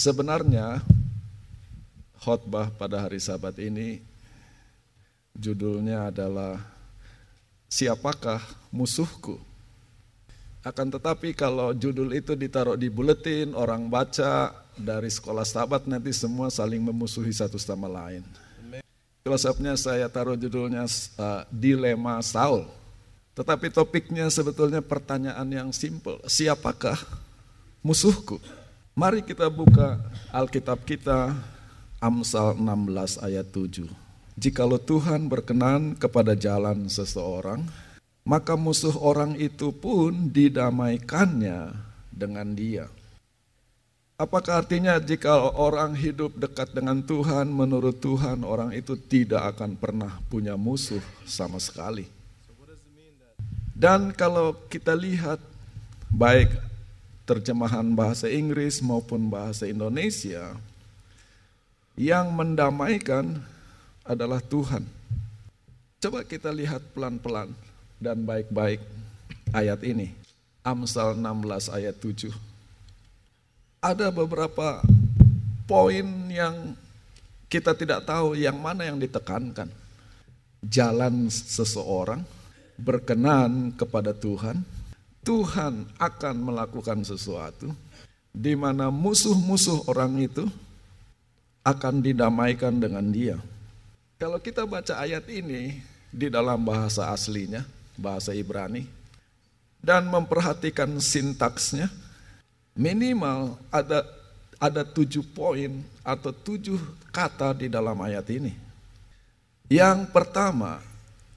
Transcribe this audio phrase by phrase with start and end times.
[0.00, 0.80] Sebenarnya
[2.24, 4.00] khotbah pada hari Sabat ini
[5.36, 6.56] judulnya adalah
[7.68, 8.40] Siapakah
[8.72, 9.36] musuhku?
[10.64, 16.48] Akan tetapi kalau judul itu ditaruh di buletin, orang baca dari sekolah sahabat nanti semua
[16.48, 18.24] saling memusuhi satu sama lain.
[19.20, 20.88] Filosofnya saya taruh judulnya
[21.20, 22.64] uh, Dilema Saul.
[23.36, 26.24] Tetapi topiknya sebetulnya pertanyaan yang simple.
[26.24, 26.96] Siapakah
[27.84, 28.40] musuhku?
[28.98, 30.02] Mari kita buka
[30.34, 31.30] Alkitab kita
[32.02, 33.86] Amsal 16 ayat 7.
[34.34, 37.62] Jikalau Tuhan berkenan kepada jalan seseorang,
[38.26, 41.70] maka musuh orang itu pun didamaikannya
[42.10, 42.90] dengan dia.
[44.18, 50.18] Apakah artinya jika orang hidup dekat dengan Tuhan, menurut Tuhan orang itu tidak akan pernah
[50.26, 52.10] punya musuh sama sekali.
[53.70, 55.38] Dan kalau kita lihat
[56.10, 56.69] baik
[57.30, 60.58] terjemahan bahasa Inggris maupun bahasa Indonesia,
[61.94, 63.38] yang mendamaikan
[64.02, 64.82] adalah Tuhan.
[66.02, 67.54] Coba kita lihat pelan-pelan
[68.02, 68.82] dan baik-baik
[69.54, 70.10] ayat ini.
[70.66, 72.34] Amsal 16 ayat 7.
[73.78, 74.82] Ada beberapa
[75.70, 76.74] poin yang
[77.46, 79.70] kita tidak tahu yang mana yang ditekankan.
[80.66, 82.26] Jalan seseorang
[82.74, 84.60] berkenan kepada Tuhan,
[85.20, 87.72] Tuhan akan melakukan sesuatu
[88.32, 90.48] di mana musuh-musuh orang itu
[91.60, 93.36] akan didamaikan dengan dia.
[94.16, 97.64] Kalau kita baca ayat ini di dalam bahasa aslinya,
[97.96, 98.88] bahasa Ibrani,
[99.80, 101.88] dan memperhatikan sintaksnya,
[102.76, 104.04] minimal ada
[104.60, 106.76] ada tujuh poin atau tujuh
[107.08, 108.52] kata di dalam ayat ini.
[109.72, 110.84] Yang pertama,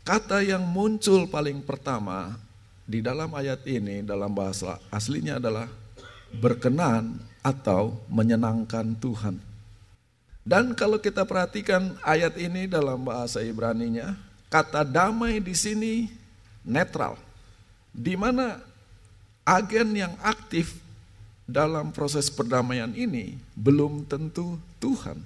[0.03, 2.35] kata yang muncul paling pertama
[2.83, 5.67] di dalam ayat ini dalam bahasa aslinya adalah
[6.35, 9.39] berkenan atau menyenangkan Tuhan.
[10.43, 14.19] Dan kalau kita perhatikan ayat ini dalam bahasa Ibrani-nya,
[14.51, 16.11] kata damai di sini
[16.67, 17.15] netral.
[17.95, 18.59] Di mana
[19.47, 20.83] agen yang aktif
[21.47, 25.19] dalam proses perdamaian ini belum tentu Tuhan.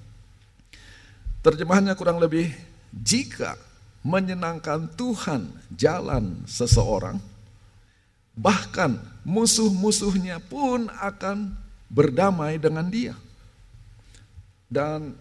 [1.41, 2.53] Terjemahannya kurang lebih
[2.91, 3.57] jika
[4.05, 7.17] menyenangkan Tuhan jalan seseorang,
[8.37, 11.51] bahkan musuh-musuhnya pun akan
[11.89, 13.17] berdamai dengan dia.
[14.69, 15.17] Dan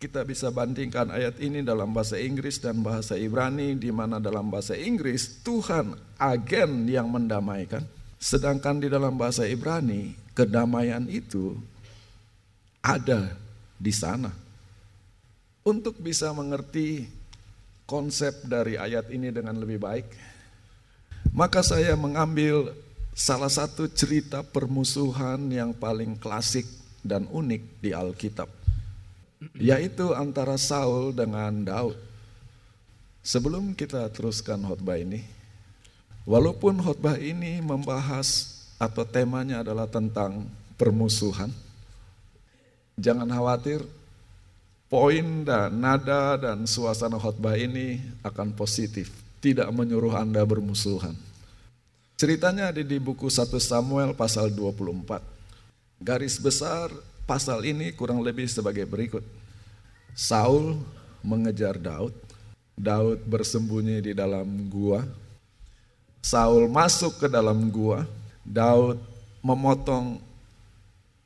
[0.00, 4.74] kita bisa bandingkan ayat ini dalam bahasa Inggris dan bahasa Ibrani di mana dalam bahasa
[4.74, 7.86] Inggris Tuhan agen yang mendamaikan
[8.18, 11.54] sedangkan di dalam bahasa Ibrani kedamaian itu
[12.82, 13.34] ada
[13.78, 14.30] di sana.
[15.62, 17.06] Untuk bisa mengerti
[17.86, 20.06] konsep dari ayat ini dengan lebih baik,
[21.30, 22.74] maka saya mengambil
[23.14, 26.66] salah satu cerita permusuhan yang paling klasik
[27.04, 28.48] dan unik di Alkitab,
[29.54, 31.98] yaitu antara Saul dengan Daud.
[33.22, 35.22] Sebelum kita teruskan khotbah ini,
[36.26, 41.54] walaupun khotbah ini membahas atau temanya adalah tentang permusuhan,
[42.98, 43.86] jangan khawatir,
[44.90, 51.18] poin dan nada dan suasana khotbah ini akan positif, tidak menyuruh Anda bermusuhan.
[52.14, 55.18] Ceritanya ada di buku 1 Samuel pasal 24.
[55.98, 56.94] Garis besar
[57.26, 59.26] pasal ini kurang lebih sebagai berikut.
[60.14, 60.78] Saul
[61.26, 62.14] mengejar Daud.
[62.78, 65.02] Daud bersembunyi di dalam gua.
[66.22, 68.06] Saul masuk ke dalam gua.
[68.46, 69.02] Daud
[69.42, 70.22] memotong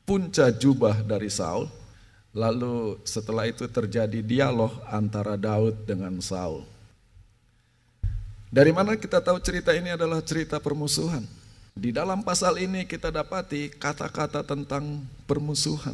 [0.09, 1.69] punca jubah dari Saul.
[2.33, 6.76] Lalu setelah itu terjadi dialog antara Daud dengan Saul.
[8.57, 11.21] Dari mana kita tahu cerita ini adalah cerita permusuhan?
[11.77, 15.93] Di dalam pasal ini kita dapati kata-kata tentang permusuhan.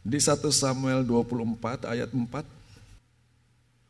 [0.00, 2.24] Di 1 Samuel 24 ayat 4,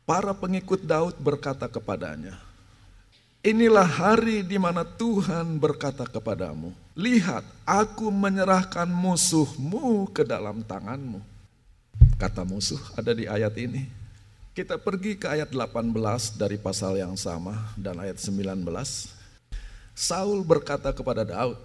[0.03, 2.35] para pengikut Daud berkata kepadanya,
[3.47, 11.23] Inilah hari di mana Tuhan berkata kepadamu, Lihat, aku menyerahkan musuhmu ke dalam tanganmu.
[12.19, 14.00] Kata musuh ada di ayat ini.
[14.51, 15.95] Kita pergi ke ayat 18
[16.35, 18.67] dari pasal yang sama dan ayat 19.
[19.95, 21.55] Saul berkata kepada Daud,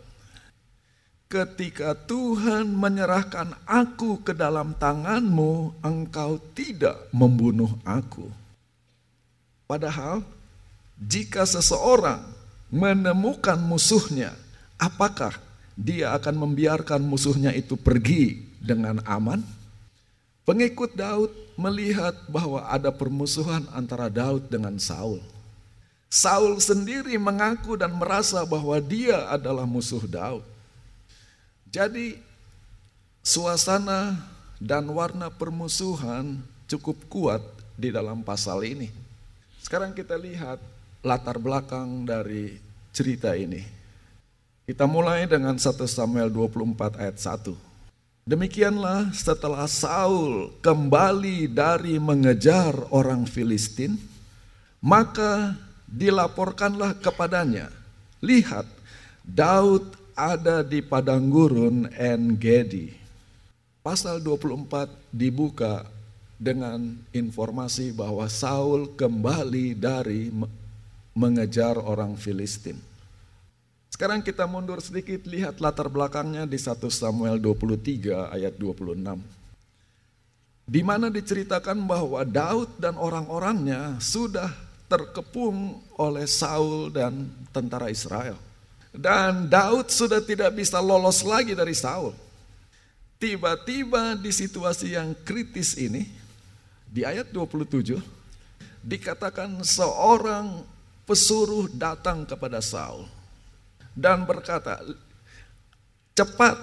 [1.26, 8.30] Ketika Tuhan menyerahkan aku ke dalam tanganmu, engkau tidak membunuh aku.
[9.66, 10.22] Padahal,
[10.94, 12.22] jika seseorang
[12.70, 14.30] menemukan musuhnya,
[14.78, 15.34] apakah
[15.74, 19.55] dia akan membiarkan musuhnya itu pergi dengan aman?
[20.46, 25.18] Pengikut Daud melihat bahwa ada permusuhan antara Daud dengan Saul.
[26.06, 30.46] Saul sendiri mengaku dan merasa bahwa dia adalah musuh Daud.
[31.66, 32.22] Jadi
[33.26, 34.14] suasana
[34.62, 36.38] dan warna permusuhan
[36.70, 37.42] cukup kuat
[37.74, 38.94] di dalam pasal ini.
[39.58, 40.62] Sekarang kita lihat
[41.02, 42.54] latar belakang dari
[42.94, 43.66] cerita ini.
[44.62, 47.65] Kita mulai dengan 1 Samuel 24 ayat 1.
[48.26, 53.94] Demikianlah setelah Saul kembali dari mengejar orang Filistin,
[54.82, 55.54] maka
[55.86, 57.70] dilaporkanlah kepadanya,
[58.18, 58.66] lihat
[59.22, 62.90] Daud ada di padang gurun En Gedi.
[63.86, 65.86] Pasal 24 dibuka
[66.34, 70.34] dengan informasi bahwa Saul kembali dari
[71.14, 72.95] mengejar orang Filistin.
[73.96, 78.92] Sekarang kita mundur sedikit lihat latar belakangnya di 1 Samuel 23 ayat 26.
[80.68, 84.52] Di mana diceritakan bahwa Daud dan orang-orangnya sudah
[84.84, 87.24] terkepung oleh Saul dan
[87.56, 88.36] tentara Israel.
[88.92, 92.12] Dan Daud sudah tidak bisa lolos lagi dari Saul.
[93.16, 96.04] Tiba-tiba di situasi yang kritis ini,
[96.84, 97.96] di ayat 27,
[98.84, 100.60] dikatakan seorang
[101.08, 103.15] pesuruh datang kepada Saul
[103.96, 104.84] dan berkata,
[106.12, 106.60] "Cepat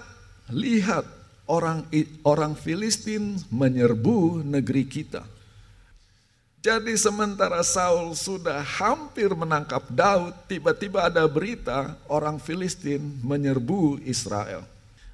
[0.53, 1.03] lihat
[1.50, 1.89] orang
[2.24, 5.25] orang Filistin menyerbu negeri kita."
[6.63, 14.63] Jadi sementara Saul sudah hampir menangkap Daud, tiba-tiba ada berita orang Filistin menyerbu Israel.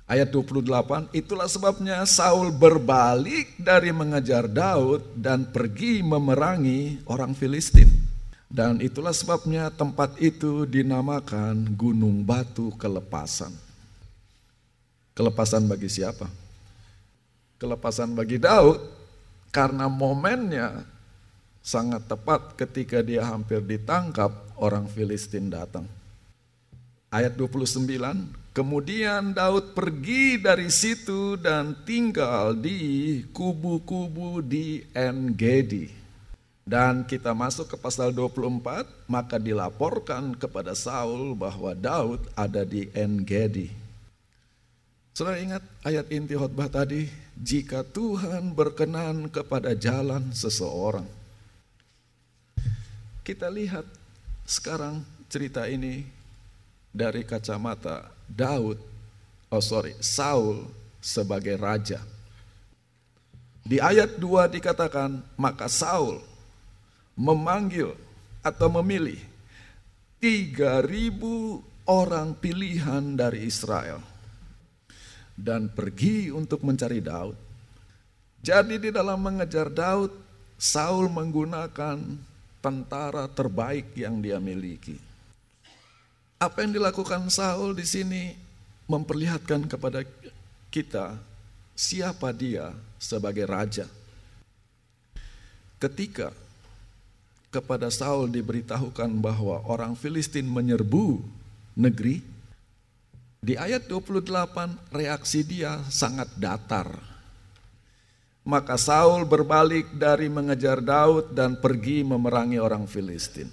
[0.05, 8.08] Ayat 28, itulah sebabnya Saul berbalik dari mengejar Daud dan pergi memerangi orang Filistin.
[8.49, 13.53] Dan itulah sebabnya tempat itu dinamakan Gunung Batu Kelepasan.
[15.13, 16.25] Kelepasan bagi siapa?
[17.61, 18.81] Kelepasan bagi Daud
[19.53, 20.81] karena momennya
[21.61, 25.85] sangat tepat ketika dia hampir ditangkap orang Filistin datang.
[27.13, 27.85] Ayat 29,
[28.49, 35.98] kemudian Daud pergi dari situ dan tinggal di kubu-kubu di En-Gedi
[36.69, 43.73] dan kita masuk ke pasal 24, maka dilaporkan kepada Saul bahwa Daud ada di En-Gedi.
[45.09, 51.09] Saudara ingat ayat inti khotbah tadi, jika Tuhan berkenan kepada jalan seseorang.
[53.25, 53.89] Kita lihat
[54.45, 56.05] sekarang cerita ini
[56.93, 58.77] dari kacamata Daud,
[59.49, 60.69] oh sorry, Saul
[61.01, 62.05] sebagai raja.
[63.65, 66.28] Di ayat 2 dikatakan, maka Saul
[67.19, 67.91] memanggil
[68.39, 69.19] atau memilih
[70.23, 71.19] 3000
[71.83, 73.99] orang pilihan dari Israel
[75.35, 77.35] dan pergi untuk mencari Daud.
[78.39, 80.15] Jadi di dalam mengejar Daud,
[80.55, 81.99] Saul menggunakan
[82.63, 84.95] tentara terbaik yang dia miliki.
[86.39, 88.31] Apa yang dilakukan Saul di sini
[88.87, 90.07] memperlihatkan kepada
[90.71, 91.19] kita
[91.75, 93.87] siapa dia sebagai raja.
[95.79, 96.31] Ketika
[97.49, 101.21] kepada Saul diberitahukan bahwa orang Filistin menyerbu
[101.73, 102.21] negeri,
[103.39, 106.91] di ayat 28 reaksi dia sangat datar.
[108.45, 113.49] Maka Saul berbalik dari mengejar Daud dan pergi memerangi orang Filistin.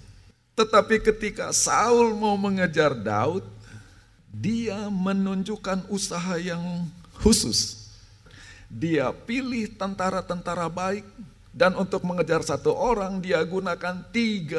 [0.56, 3.44] Tetapi ketika Saul mau mengejar Daud,
[4.32, 6.88] dia menunjukkan usaha yang
[7.20, 7.88] khusus.
[8.66, 11.04] Dia pilih tentara-tentara baik
[11.56, 14.52] dan untuk mengejar satu orang dia gunakan 3000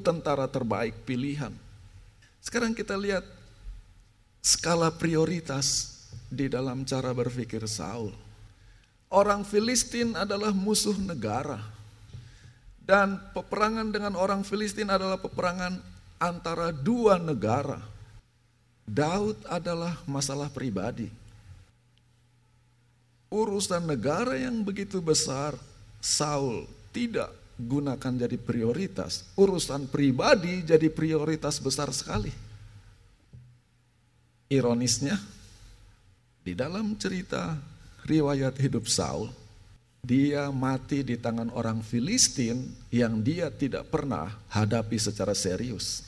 [0.00, 1.52] tentara terbaik pilihan.
[2.40, 3.20] Sekarang kita lihat
[4.40, 6.00] skala prioritas
[6.32, 8.16] di dalam cara berpikir Saul.
[9.12, 11.60] Orang Filistin adalah musuh negara.
[12.80, 15.84] Dan peperangan dengan orang Filistin adalah peperangan
[16.16, 17.82] antara dua negara.
[18.88, 21.12] Daud adalah masalah pribadi.
[23.28, 25.58] Urusan negara yang begitu besar
[26.06, 29.26] Saul tidak gunakan jadi prioritas.
[29.34, 32.30] Urusan pribadi jadi prioritas besar sekali.
[34.46, 35.18] Ironisnya,
[36.46, 37.58] di dalam cerita
[38.06, 39.34] riwayat hidup Saul,
[39.98, 46.06] dia mati di tangan orang Filistin yang dia tidak pernah hadapi secara serius.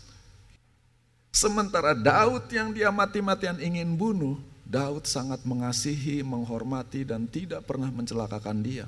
[1.35, 8.62] Sementara Daud yang dia mati-matian ingin bunuh, Daud sangat mengasihi, menghormati, dan tidak pernah mencelakakan
[8.62, 8.87] dia.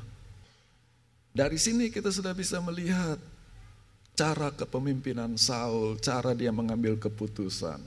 [1.31, 3.19] Dari sini kita sudah bisa melihat
[4.19, 7.79] cara kepemimpinan Saul, cara dia mengambil keputusan.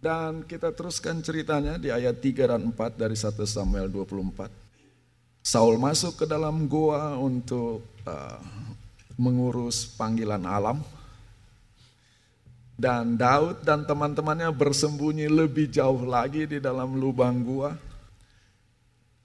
[0.00, 4.48] Dan kita teruskan ceritanya di ayat 3 dan 4 dari 1 Samuel 24.
[5.44, 8.40] Saul masuk ke dalam goa untuk uh,
[9.20, 10.80] mengurus panggilan alam.
[12.80, 17.76] Dan Daud dan teman-temannya bersembunyi lebih jauh lagi di dalam lubang gua.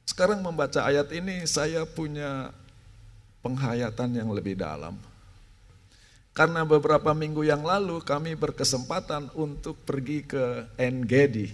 [0.06, 2.54] Sekarang membaca ayat ini saya punya
[3.42, 4.98] penghayatan yang lebih dalam.
[6.36, 11.50] Karena beberapa minggu yang lalu kami berkesempatan untuk pergi ke Engedi.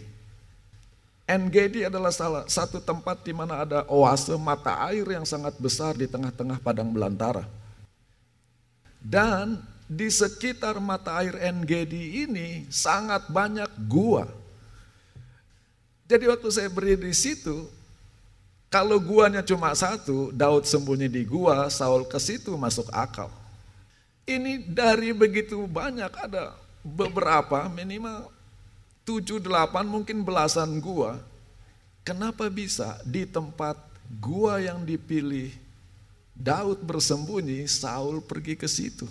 [1.30, 6.10] Engedi adalah salah satu tempat di mana ada oase mata air yang sangat besar di
[6.10, 7.48] tengah-tengah padang belantara.
[9.00, 14.28] Dan di sekitar mata air Engedi ini sangat banyak gua.
[16.10, 17.70] Jadi waktu saya berdiri di situ,
[18.72, 23.28] kalau guanya cuma satu, Daud sembunyi di gua, Saul ke situ masuk akal.
[24.24, 28.32] Ini dari begitu banyak ada beberapa minimal
[29.04, 31.20] tujuh delapan mungkin belasan gua.
[32.08, 33.76] Kenapa bisa di tempat
[34.24, 35.52] gua yang dipilih
[36.32, 39.04] Daud bersembunyi, Saul pergi ke situ?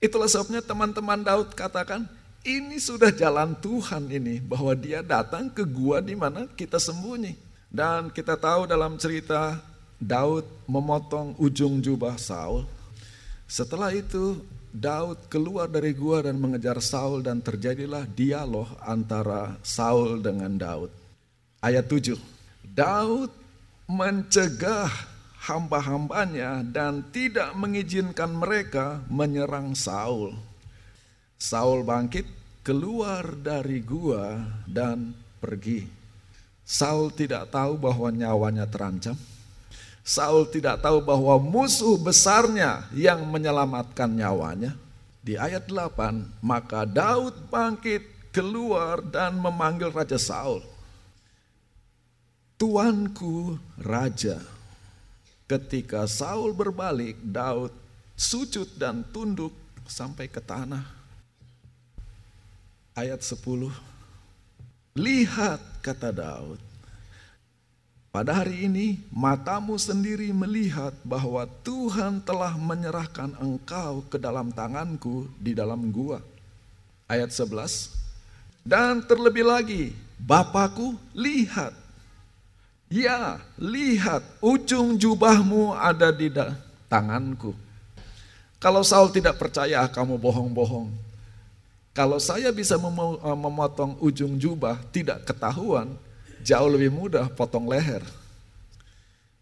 [0.00, 2.08] Itulah sebabnya teman-teman Daud katakan,
[2.48, 7.47] ini sudah jalan Tuhan ini, bahwa dia datang ke gua di mana kita sembunyi.
[7.68, 9.60] Dan kita tahu dalam cerita
[10.00, 12.64] Daud memotong ujung jubah Saul.
[13.44, 14.40] Setelah itu
[14.72, 20.92] Daud keluar dari gua dan mengejar Saul dan terjadilah dialog antara Saul dengan Daud.
[21.60, 22.16] Ayat 7.
[22.62, 23.32] Daud
[23.88, 24.88] mencegah
[25.48, 30.36] hamba-hambanya dan tidak mengizinkan mereka menyerang Saul.
[31.40, 32.24] Saul bangkit
[32.60, 35.97] keluar dari gua dan pergi.
[36.68, 39.16] Saul tidak tahu bahwa nyawanya terancam.
[40.04, 44.76] Saul tidak tahu bahwa musuh besarnya yang menyelamatkan nyawanya.
[45.24, 48.04] Di ayat 8, maka Daud bangkit
[48.36, 50.60] keluar dan memanggil Raja Saul.
[52.60, 54.36] Tuanku Raja,
[55.48, 57.72] Ketika Saul berbalik, Daud
[58.12, 59.56] sujud dan tunduk
[59.88, 60.84] sampai ke tanah.
[62.92, 63.72] Ayat 10.
[64.92, 66.60] Lihat kata Daud.
[68.12, 75.56] Pada hari ini matamu sendiri melihat bahwa Tuhan telah menyerahkan engkau ke dalam tanganku di
[75.56, 76.20] dalam gua.
[77.08, 77.92] Ayat 11.
[78.64, 81.72] Dan terlebih lagi, Bapakku lihat
[82.88, 86.32] Ya, lihat ujung jubahmu ada di
[86.88, 87.52] tanganku.
[88.56, 90.88] Kalau Saul tidak percaya kamu bohong-bohong.
[91.98, 95.98] Kalau saya bisa eh, memotong ujung jubah tidak ketahuan,
[96.46, 98.06] jauh lebih mudah potong leher.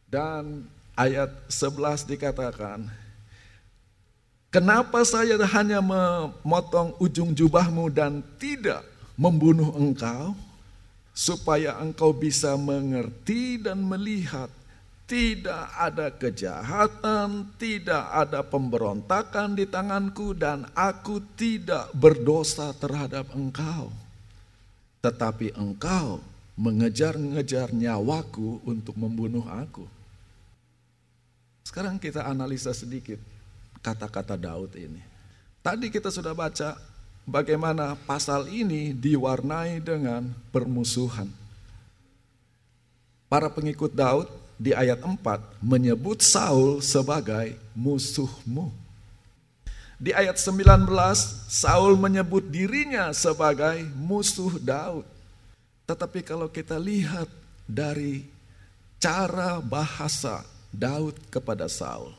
[0.09, 0.65] Dan
[0.97, 2.89] ayat 11 dikatakan,
[4.49, 8.81] Kenapa saya hanya memotong ujung jubahmu dan tidak
[9.21, 10.33] membunuh engkau?
[11.17, 14.53] supaya engkau bisa mengerti dan melihat
[15.07, 23.95] tidak ada kejahatan, tidak ada pemberontakan di tanganku dan aku tidak berdosa terhadap engkau.
[24.99, 26.19] Tetapi engkau
[26.59, 29.87] mengejar-ngejar nyawaku untuk membunuh aku.
[31.63, 33.23] Sekarang kita analisa sedikit
[33.79, 34.99] kata-kata Daud ini.
[35.63, 36.75] Tadi kita sudah baca
[37.23, 41.31] bagaimana pasal ini diwarnai dengan permusuhan.
[43.31, 48.73] Para pengikut Daud di ayat 4 menyebut Saul sebagai musuhmu.
[49.97, 50.89] Di ayat 19
[51.49, 55.09] Saul menyebut dirinya sebagai musuh Daud.
[55.89, 57.31] Tetapi kalau kita lihat
[57.65, 58.29] dari
[59.01, 62.13] cara bahasa Daud kepada Saul,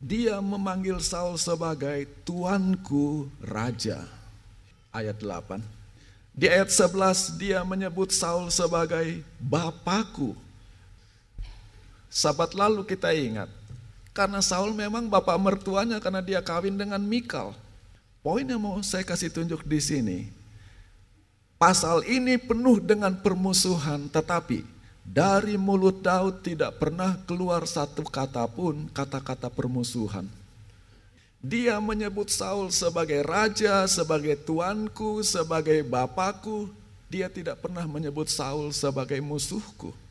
[0.00, 4.04] dia memanggil Saul sebagai tuanku raja
[4.92, 5.60] ayat 8.
[6.36, 10.36] Di ayat 11 dia menyebut Saul sebagai bapakku.
[12.16, 13.52] Sabat lalu kita ingat,
[14.16, 17.52] karena Saul memang bapak mertuanya karena dia kawin dengan Mikal.
[18.24, 20.18] Poin yang mau saya kasih tunjuk di sini,
[21.60, 24.64] pasal ini penuh dengan permusuhan, tetapi
[25.04, 30.24] dari mulut Daud tidak pernah keluar satu kata pun kata-kata permusuhan.
[31.44, 36.72] Dia menyebut Saul sebagai raja, sebagai tuanku, sebagai bapakku.
[37.12, 40.05] Dia tidak pernah menyebut Saul sebagai musuhku.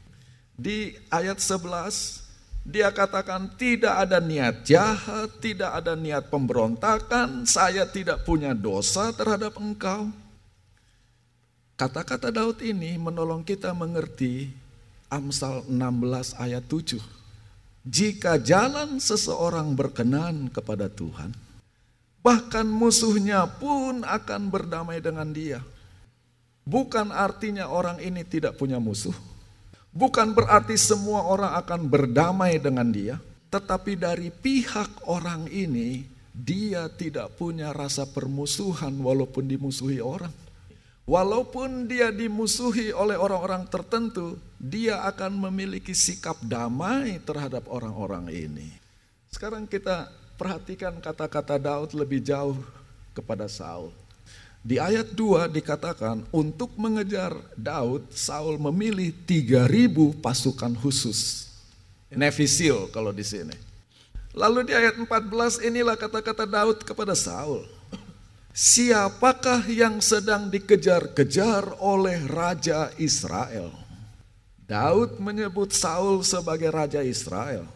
[0.55, 2.23] Di ayat 11,
[2.63, 9.59] dia katakan tidak ada niat jahat, tidak ada niat pemberontakan, saya tidak punya dosa terhadap
[9.59, 10.09] engkau.
[11.75, 14.47] Kata-kata Daud ini menolong kita mengerti
[15.11, 17.25] Amsal 16 ayat 7
[17.85, 21.29] jika jalan seseorang berkenan kepada Tuhan,
[22.25, 25.61] bahkan musuhnya pun akan berdamai dengan dia.
[26.65, 29.13] Bukan artinya orang ini tidak punya musuh.
[29.95, 33.15] Bukan berarti semua orang akan berdamai dengan dia.
[33.47, 36.03] Tetapi dari pihak orang ini,
[36.35, 40.35] dia tidak punya rasa permusuhan walaupun dimusuhi orang.
[41.07, 48.75] Walaupun dia dimusuhi oleh orang-orang tertentu, dia akan memiliki sikap damai terhadap orang-orang ini.
[49.31, 52.59] Sekarang kita perhatikan kata-kata Daud lebih jauh
[53.15, 53.95] kepada Saul.
[54.65, 59.69] Di ayat 2 dikatakan untuk mengejar Daud, Saul memilih 3000
[60.17, 61.53] pasukan khusus.
[62.09, 63.53] Nefisil kalau di sini.
[64.33, 67.61] Lalu di ayat 14 inilah kata-kata Daud kepada Saul.
[68.57, 73.69] Siapakah yang sedang dikejar-kejar oleh Raja Israel?
[74.65, 77.69] Daud menyebut Saul sebagai Raja Israel.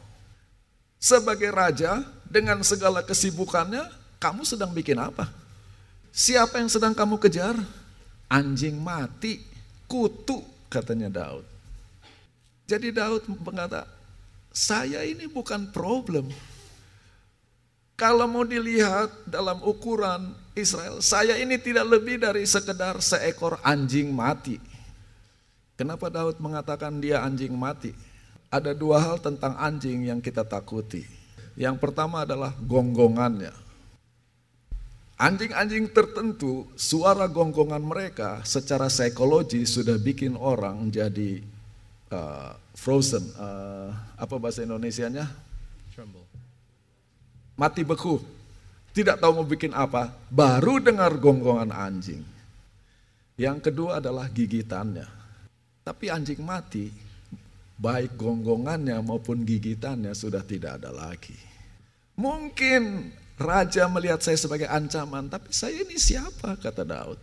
[0.97, 3.85] Sebagai Raja dengan segala kesibukannya,
[4.17, 5.29] kamu sedang bikin apa?
[6.09, 7.55] Siapa yang sedang kamu kejar?
[8.29, 9.41] Anjing mati,
[9.89, 11.45] kutu katanya Daud.
[12.69, 13.89] Jadi Daud berkata,
[14.53, 16.29] saya ini bukan problem.
[17.97, 24.55] Kalau mau dilihat dalam ukuran Israel, saya ini tidak lebih dari sekedar seekor anjing mati.
[25.75, 27.91] Kenapa Daud mengatakan dia anjing mati?
[28.47, 31.03] Ada dua hal tentang anjing yang kita takuti.
[31.59, 33.68] Yang pertama adalah gonggongannya.
[35.19, 41.43] Anjing-anjing tertentu, suara gonggongan mereka secara psikologi sudah bikin orang jadi
[42.07, 43.27] uh, frozen.
[43.35, 45.27] Uh, apa bahasa Indonesianya?
[45.91, 46.29] Tremble
[47.59, 48.23] mati beku,
[48.95, 52.23] tidak tahu mau bikin apa, baru dengar gonggongan anjing.
[53.35, 55.03] Yang kedua adalah gigitannya.
[55.83, 56.87] Tapi anjing mati,
[57.75, 61.35] baik gonggongannya maupun gigitannya sudah tidak ada lagi.
[62.15, 67.19] Mungkin raja melihat saya sebagai ancaman, tapi saya ini siapa kata Daud.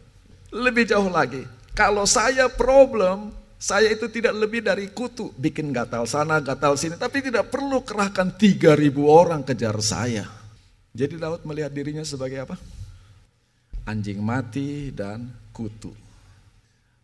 [0.56, 1.44] Lebih jauh lagi,
[1.76, 3.30] kalau saya problem,
[3.60, 8.32] saya itu tidak lebih dari kutu, bikin gatal sana, gatal sini, tapi tidak perlu kerahkan
[8.32, 10.24] 3000 orang kejar saya.
[10.96, 12.56] Jadi Daud melihat dirinya sebagai apa?
[13.84, 15.92] Anjing mati dan kutu.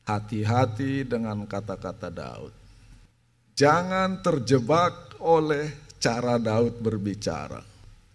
[0.09, 2.53] Hati-hati dengan kata-kata Daud.
[3.53, 7.72] Jangan terjebak oleh cara Daud berbicara.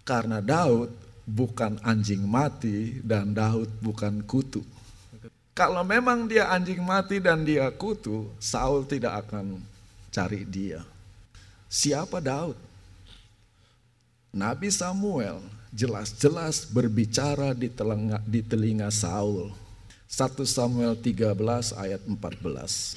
[0.08, 0.88] Karena Daud
[1.28, 4.64] bukan anjing mati dan Daud bukan kutu.
[5.52, 9.60] Kalau memang dia anjing mati dan dia kutu, Saul tidak akan
[10.08, 10.86] cari dia.
[11.68, 12.56] Siapa Daud?
[14.32, 15.44] Nabi Samuel
[15.76, 19.52] jelas-jelas berbicara di telinga, di telinga Saul.
[20.08, 21.36] 1 Samuel 13
[21.76, 22.96] ayat 14.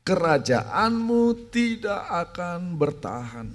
[0.00, 3.48] Kerajaanmu tidak akan bertahan.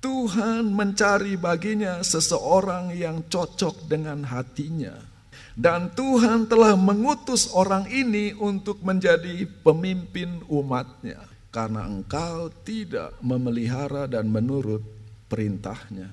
[0.00, 5.16] Tuhan mencari baginya seseorang yang cocok dengan hatinya
[5.56, 11.16] dan Tuhan telah mengutus orang ini untuk menjadi pemimpin umatnya.
[11.48, 14.84] Karena engkau tidak memelihara dan menurut
[15.32, 16.12] perintahnya.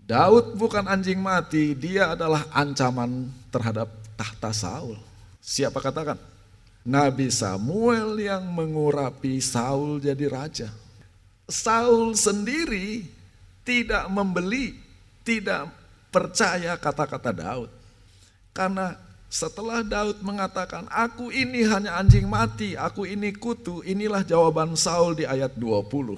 [0.00, 4.96] Daud bukan anjing mati, dia adalah ancaman terhadap tahta Saul.
[5.44, 6.16] Siapa katakan?
[6.88, 10.72] Nabi Samuel yang mengurapi Saul jadi raja.
[11.52, 13.04] Saul sendiri
[13.62, 14.72] tidak membeli,
[15.20, 15.68] tidak
[16.08, 17.68] percaya kata-kata Daud.
[18.56, 18.96] Karena
[19.32, 25.24] setelah Daud mengatakan, aku ini hanya anjing mati, aku ini kutu, inilah jawaban Saul di
[25.28, 26.16] ayat 20.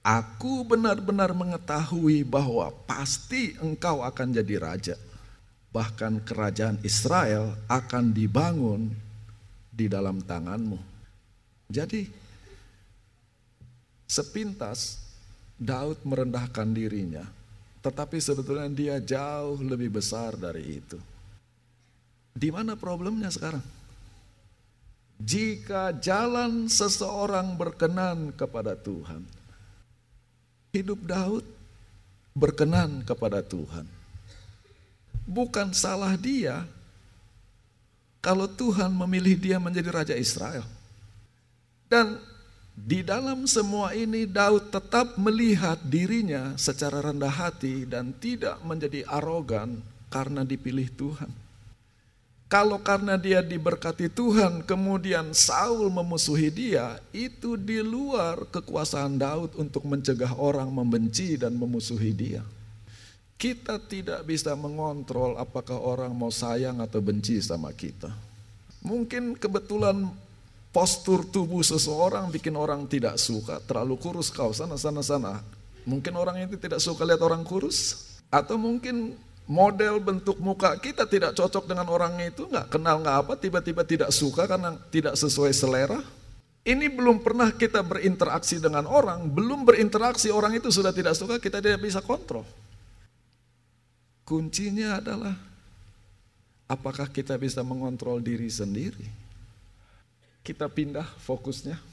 [0.00, 4.96] Aku benar-benar mengetahui bahwa pasti engkau akan jadi raja.
[5.72, 8.92] Bahkan kerajaan Israel akan dibangun
[9.70, 10.80] di dalam tanganmu.
[11.70, 12.08] Jadi
[14.10, 14.98] sepintas
[15.54, 17.22] Daud merendahkan dirinya,
[17.78, 20.98] tetapi sebetulnya dia jauh lebih besar dari itu.
[22.34, 23.62] Di mana problemnya sekarang?
[25.20, 29.22] Jika jalan seseorang berkenan kepada Tuhan,
[30.74, 31.44] hidup Daud
[32.34, 33.84] berkenan kepada Tuhan.
[35.28, 36.64] Bukan salah dia
[38.18, 40.64] kalau Tuhan memilih dia menjadi raja Israel.
[41.86, 42.29] Dan
[42.74, 49.82] di dalam semua ini Daud tetap melihat dirinya secara rendah hati dan tidak menjadi arogan
[50.10, 51.30] karena dipilih Tuhan.
[52.50, 59.86] Kalau karena dia diberkati Tuhan, kemudian Saul memusuhi dia, itu di luar kekuasaan Daud untuk
[59.86, 62.42] mencegah orang membenci dan memusuhi dia.
[63.38, 68.10] Kita tidak bisa mengontrol apakah orang mau sayang atau benci sama kita.
[68.82, 70.10] Mungkin kebetulan
[70.70, 75.42] postur tubuh seseorang bikin orang tidak suka, terlalu kurus kau sana sana sana.
[75.82, 79.18] Mungkin orang itu tidak suka lihat orang kurus, atau mungkin
[79.50, 84.14] model bentuk muka kita tidak cocok dengan orang itu, nggak kenal nggak apa, tiba-tiba tidak
[84.14, 85.98] suka karena tidak sesuai selera.
[86.60, 91.58] Ini belum pernah kita berinteraksi dengan orang, belum berinteraksi orang itu sudah tidak suka, kita
[91.58, 92.46] tidak bisa kontrol.
[94.30, 95.34] kuncinya adalah
[96.70, 99.29] apakah kita bisa mengontrol diri sendiri.
[100.40, 101.90] Kita pindah fokusnya.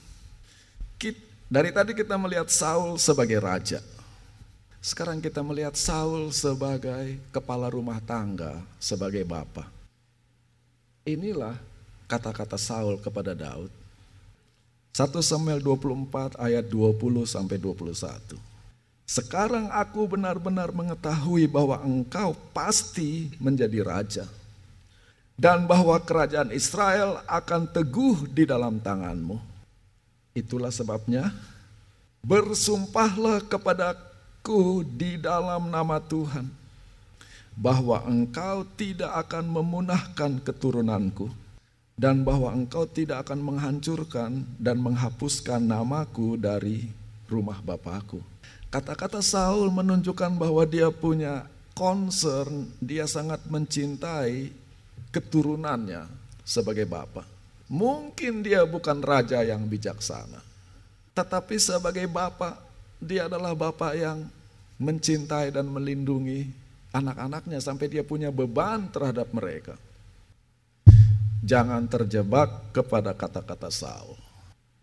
[1.47, 3.79] Dari tadi kita melihat Saul sebagai raja.
[4.83, 9.63] Sekarang kita melihat Saul sebagai kepala rumah tangga, sebagai bapak.
[11.07, 11.55] Inilah
[12.03, 13.71] kata-kata Saul kepada Daud.
[14.91, 18.36] 1 Samuel 24 ayat 20 sampai 21.
[19.07, 24.25] Sekarang aku benar-benar mengetahui bahwa engkau pasti menjadi raja.
[25.38, 29.38] Dan bahwa kerajaan Israel akan teguh di dalam tanganmu.
[30.34, 31.30] Itulah sebabnya
[32.26, 36.50] bersumpahlah kepadaku di dalam nama Tuhan
[37.58, 41.30] bahwa engkau tidak akan memunahkan keturunanku
[41.97, 46.93] dan bahwa engkau tidak akan menghancurkan dan menghapuskan namaku dari
[47.26, 48.21] rumah bapakku.
[48.69, 54.54] Kata-kata Saul menunjukkan bahwa dia punya concern, dia sangat mencintai
[55.12, 56.08] keturunannya
[56.43, 57.26] sebagai bapak.
[57.67, 60.39] Mungkin dia bukan raja yang bijaksana,
[61.12, 62.56] tetapi sebagai bapak,
[63.04, 64.24] dia adalah bapak yang
[64.78, 66.48] mencintai dan melindungi
[66.93, 69.76] anak-anaknya sampai dia punya beban terhadap mereka.
[71.41, 74.17] Jangan terjebak kepada kata-kata Saul.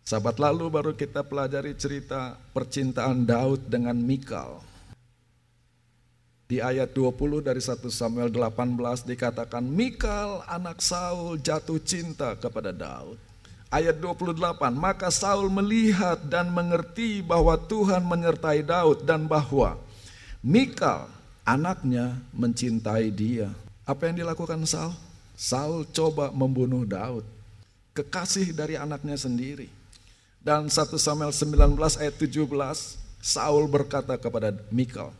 [0.04, 4.60] Sahabat lalu baru kita pelajari cerita percintaan Daud dengan Mikal.
[6.54, 13.18] Di ayat 20 dari 1 Samuel 18 dikatakan Mikal anak Saul jatuh cinta kepada Daud.
[13.74, 19.74] Ayat 28, maka Saul melihat dan mengerti bahwa Tuhan menyertai Daud dan bahwa
[20.46, 21.10] Mikal
[21.42, 23.50] anaknya mencintai dia.
[23.82, 24.94] Apa yang dilakukan Saul?
[25.34, 27.26] Saul coba membunuh Daud,
[27.98, 29.66] kekasih dari anaknya sendiri.
[30.38, 32.46] Dan 1 Samuel 19 ayat 17,
[33.18, 35.10] Saul berkata kepada Mikal,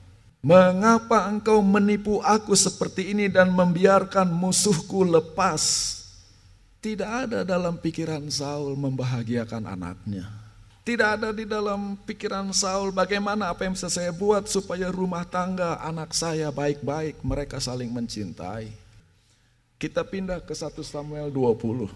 [0.44, 5.96] Mengapa engkau menipu aku seperti ini dan membiarkan musuhku lepas?
[6.84, 10.28] Tidak ada dalam pikiran Saul membahagiakan anaknya.
[10.84, 15.80] Tidak ada di dalam pikiran Saul bagaimana apa yang bisa saya buat supaya rumah tangga
[15.80, 18.68] anak saya baik-baik, mereka saling mencintai.
[19.80, 21.88] Kita pindah ke 1 Samuel 20.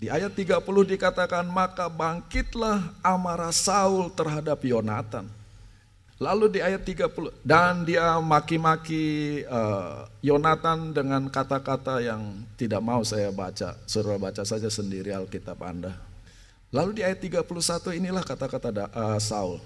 [0.00, 0.56] Di ayat 30
[0.88, 5.39] dikatakan, maka bangkitlah amarah Saul terhadap Yonatan.
[6.20, 13.32] Lalu di ayat 30, dan dia maki-maki uh, Yonatan dengan kata-kata yang tidak mau saya
[13.32, 13.72] baca.
[13.88, 15.96] Suruh baca saja sendiri Alkitab Anda.
[16.68, 19.64] Lalu di ayat 31 inilah kata-kata uh, Saul.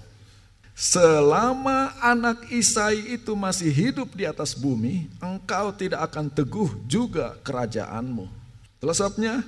[0.71, 8.31] Selama anak Isai itu masih hidup di atas bumi, engkau tidak akan teguh juga kerajaanmu.
[8.79, 9.43] Itulah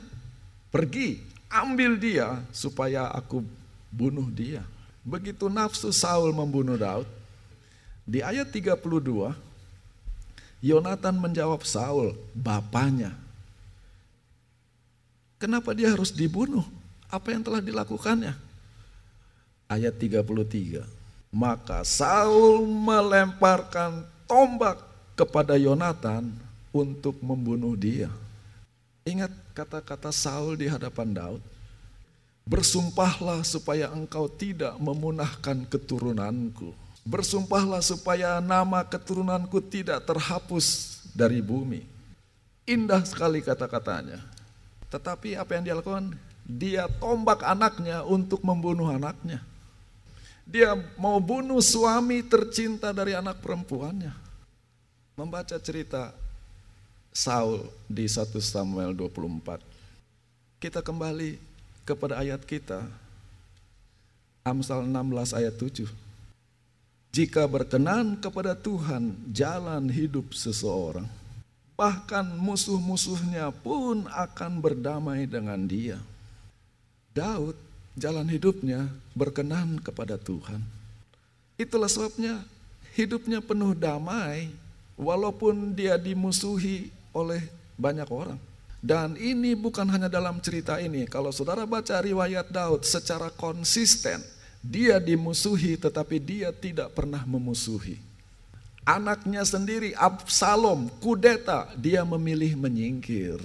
[0.67, 3.47] pergi, ambil dia supaya aku
[3.95, 4.59] bunuh dia.
[5.07, 7.07] Begitu nafsu Saul membunuh Daud,
[8.03, 9.31] di ayat 32,
[10.59, 13.15] Yonatan menjawab Saul, bapaknya.
[15.39, 16.67] Kenapa dia harus dibunuh?
[17.07, 18.35] Apa yang telah dilakukannya?
[19.71, 20.83] Ayat 33.
[21.31, 24.83] Maka Saul melemparkan tombak
[25.15, 26.35] kepada Yonatan
[26.75, 28.11] untuk membunuh dia.
[29.07, 31.43] Ingat kata-kata Saul di hadapan Daud.
[32.47, 36.71] Bersumpahlah supaya engkau tidak memunahkan keturunanku.
[37.03, 41.83] Bersumpahlah supaya nama keturunanku tidak terhapus dari bumi.
[42.63, 44.23] Indah sekali kata-katanya.
[44.87, 46.15] Tetapi apa yang dia lakukan?
[46.47, 49.43] Dia tombak anaknya untuk membunuh anaknya.
[50.47, 54.15] Dia mau bunuh suami tercinta dari anak perempuannya.
[55.19, 56.15] Membaca cerita
[57.11, 59.59] Saul di 1 Samuel 24.
[60.63, 61.46] Kita kembali
[61.87, 62.83] kepada ayat kita.
[64.43, 65.87] Amsal 16 ayat 7.
[67.15, 71.07] Jika berkenan kepada Tuhan jalan hidup seseorang,
[71.79, 75.97] bahkan musuh-musuhnya pun akan berdamai dengan dia.
[77.15, 77.55] Daud
[77.97, 80.61] jalan hidupnya berkenan kepada Tuhan.
[81.57, 82.45] Itulah sebabnya
[82.93, 84.53] hidupnya penuh damai
[84.93, 87.41] walaupun dia dimusuhi oleh
[87.77, 88.37] banyak orang.
[88.77, 91.09] Dan ini bukan hanya dalam cerita ini.
[91.09, 94.21] Kalau saudara baca riwayat Daud secara konsisten,
[94.61, 97.97] dia dimusuhi tetapi dia tidak pernah memusuhi.
[98.87, 103.35] Anaknya sendiri Absalom kudeta, dia memilih menyingkir.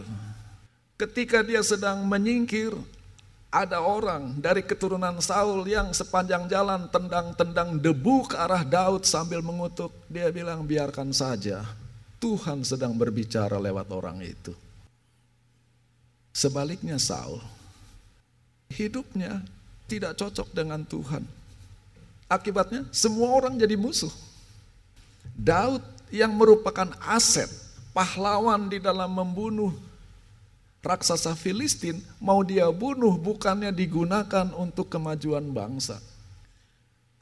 [0.94, 2.70] Ketika dia sedang menyingkir,
[3.52, 9.92] ada orang dari keturunan Saul yang sepanjang jalan tendang-tendang debu ke arah Daud sambil mengutuk.
[10.06, 11.66] Dia bilang biarkan saja,
[12.22, 14.54] Tuhan sedang berbicara lewat orang itu.
[16.32, 17.44] Sebaliknya Saul,
[18.72, 19.44] hidupnya
[19.84, 21.28] tidak cocok dengan Tuhan.
[22.24, 24.12] Akibatnya semua orang jadi musuh.
[25.36, 27.48] Daud yang merupakan aset
[27.92, 29.76] pahlawan di dalam membunuh
[30.80, 36.00] raksasa Filistin mau dia bunuh bukannya digunakan untuk kemajuan bangsa.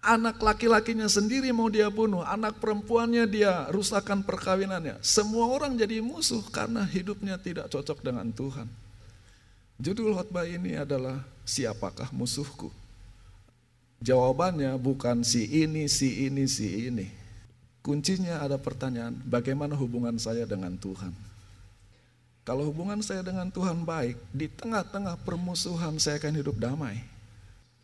[0.00, 4.96] Anak laki-lakinya sendiri mau dia bunuh, anak perempuannya dia rusakkan perkawinannya.
[5.04, 8.64] Semua orang jadi musuh karena hidupnya tidak cocok dengan Tuhan.
[9.80, 12.68] Judul khotbah ini adalah siapakah musuhku?
[14.04, 17.08] Jawabannya bukan si ini, si ini, si ini.
[17.80, 21.16] Kuncinya ada pertanyaan, bagaimana hubungan saya dengan Tuhan?
[22.44, 27.00] Kalau hubungan saya dengan Tuhan baik, di tengah-tengah permusuhan saya akan hidup damai.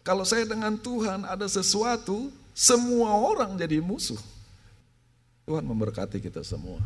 [0.05, 4.21] Kalau saya dengan Tuhan ada sesuatu, semua orang jadi musuh.
[5.49, 6.77] Tuhan memberkati kita semua.